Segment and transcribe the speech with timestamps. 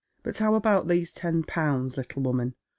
[0.23, 2.55] But how about these ten pounds, little woman